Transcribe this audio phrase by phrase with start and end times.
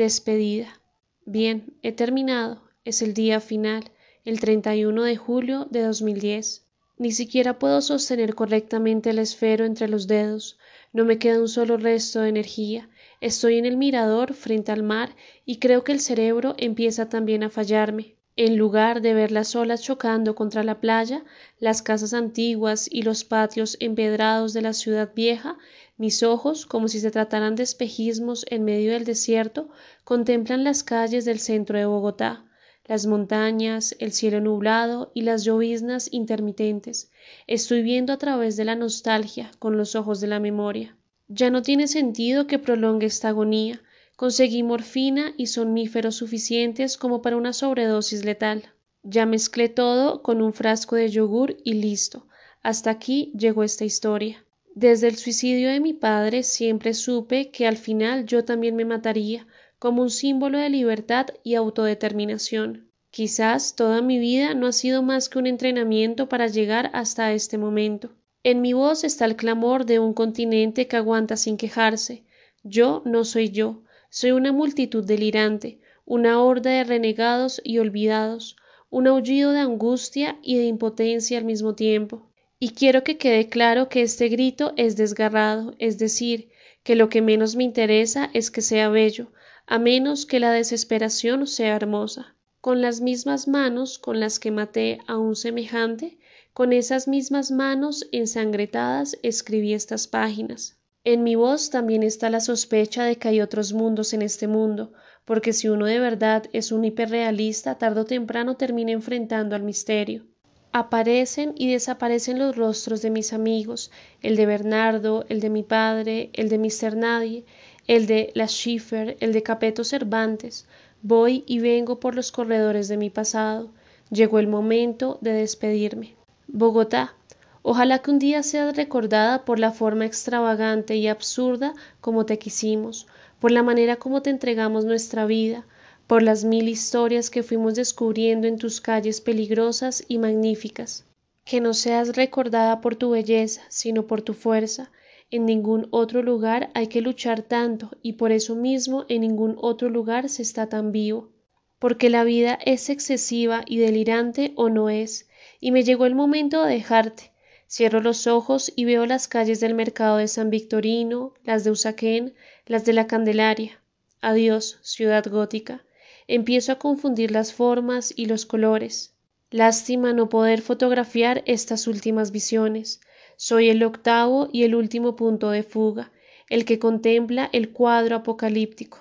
[0.00, 0.80] Despedida.
[1.26, 2.62] Bien, he terminado.
[2.86, 3.90] Es el día final,
[4.24, 6.66] el 31 de julio de 2010.
[6.96, 10.58] Ni siquiera puedo sostener correctamente el esfero entre los dedos.
[10.94, 12.88] No me queda un solo resto de energía.
[13.20, 17.50] Estoy en el mirador frente al mar y creo que el cerebro empieza también a
[17.50, 18.16] fallarme.
[18.42, 21.22] En lugar de ver las olas chocando contra la playa,
[21.58, 25.58] las casas antiguas y los patios empedrados de la ciudad vieja,
[25.98, 29.68] mis ojos, como si se trataran de espejismos en medio del desierto,
[30.04, 32.46] contemplan las calles del centro de Bogotá,
[32.86, 37.10] las montañas, el cielo nublado y las lloviznas intermitentes.
[37.46, 40.96] Estoy viendo a través de la nostalgia con los ojos de la memoria.
[41.28, 43.82] Ya no tiene sentido que prolongue esta agonía.
[44.20, 48.64] Conseguí morfina y somníferos suficientes como para una sobredosis letal.
[49.02, 52.26] Ya mezclé todo con un frasco de yogur y listo.
[52.60, 54.44] Hasta aquí llegó esta historia.
[54.74, 59.46] Desde el suicidio de mi padre siempre supe que al final yo también me mataría,
[59.78, 62.90] como un símbolo de libertad y autodeterminación.
[63.10, 67.56] Quizás toda mi vida no ha sido más que un entrenamiento para llegar hasta este
[67.56, 68.10] momento.
[68.42, 72.24] En mi voz está el clamor de un continente que aguanta sin quejarse.
[72.62, 78.56] Yo no soy yo, soy una multitud delirante, una horda de renegados y olvidados,
[78.90, 82.28] un aullido de angustia y de impotencia al mismo tiempo.
[82.58, 86.50] Y quiero que quede claro que este grito es desgarrado, es decir,
[86.82, 89.32] que lo que menos me interesa es que sea bello,
[89.66, 92.34] a menos que la desesperación sea hermosa.
[92.60, 96.18] Con las mismas manos con las que maté a un semejante,
[96.52, 100.79] con esas mismas manos ensangretadas escribí estas páginas.
[101.04, 104.92] En mi voz también está la sospecha de que hay otros mundos en este mundo,
[105.24, 110.26] porque si uno de verdad es un hiperrealista, tarde o temprano termina enfrentando al misterio.
[110.72, 113.90] Aparecen y desaparecen los rostros de mis amigos,
[114.20, 116.96] el de Bernardo, el de mi padre, el de Mr.
[116.96, 117.44] Nadie,
[117.86, 120.68] el de la Schiffer, el de Capeto Cervantes.
[121.00, 123.72] Voy y vengo por los corredores de mi pasado.
[124.10, 126.14] Llegó el momento de despedirme.
[126.46, 127.16] Bogotá.
[127.62, 133.06] Ojalá que un día seas recordada por la forma extravagante y absurda como te quisimos,
[133.38, 135.66] por la manera como te entregamos nuestra vida,
[136.06, 141.04] por las mil historias que fuimos descubriendo en tus calles peligrosas y magníficas.
[141.44, 144.90] Que no seas recordada por tu belleza, sino por tu fuerza.
[145.30, 149.90] En ningún otro lugar hay que luchar tanto y por eso mismo en ningún otro
[149.90, 151.30] lugar se está tan vivo.
[151.78, 155.28] Porque la vida es excesiva y delirante o no es,
[155.60, 157.30] y me llegó el momento de dejarte.
[157.70, 162.34] Cierro los ojos y veo las calles del mercado de San Victorino, las de Usaquén,
[162.66, 163.80] las de la Candelaria.
[164.20, 165.84] Adiós, ciudad gótica
[166.30, 169.12] empiezo a confundir las formas y los colores.
[169.50, 173.00] Lástima no poder fotografiar estas últimas visiones.
[173.36, 176.12] Soy el octavo y el último punto de fuga,
[176.48, 179.00] el que contempla el cuadro apocalíptico.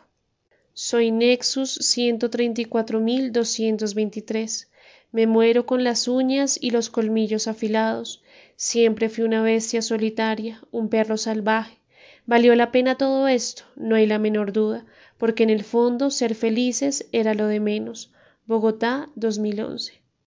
[0.74, 4.68] Soy Nexus 134.223.
[5.12, 8.24] Me muero con las uñas y los colmillos afilados.
[8.62, 11.78] Siempre fui una bestia solitaria, un perro salvaje.
[12.26, 14.86] Valió la pena todo esto, no hay la menor duda,
[15.18, 18.12] porque en el fondo ser felices era lo de menos.
[18.46, 20.02] Bogotá 2011.